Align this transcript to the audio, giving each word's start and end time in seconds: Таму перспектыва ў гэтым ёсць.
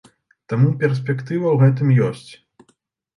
Таму 0.53 0.69
перспектыва 0.83 1.47
ў 1.51 1.57
гэтым 1.65 1.87
ёсць. 2.07 2.31